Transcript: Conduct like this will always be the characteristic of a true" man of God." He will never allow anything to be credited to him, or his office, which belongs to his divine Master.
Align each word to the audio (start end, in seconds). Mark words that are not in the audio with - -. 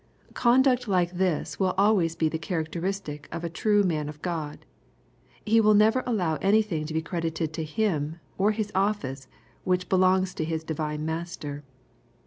Conduct 0.33 0.87
like 0.87 1.11
this 1.11 1.59
will 1.59 1.75
always 1.77 2.15
be 2.15 2.27
the 2.27 2.39
characteristic 2.39 3.29
of 3.31 3.43
a 3.43 3.51
true" 3.51 3.83
man 3.83 4.09
of 4.09 4.19
God." 4.23 4.65
He 5.45 5.61
will 5.61 5.75
never 5.75 6.01
allow 6.07 6.37
anything 6.37 6.87
to 6.87 6.93
be 6.95 7.03
credited 7.03 7.53
to 7.53 7.63
him, 7.63 8.15
or 8.35 8.49
his 8.49 8.71
office, 8.73 9.27
which 9.63 9.89
belongs 9.89 10.33
to 10.33 10.43
his 10.43 10.63
divine 10.63 11.05
Master. 11.05 11.63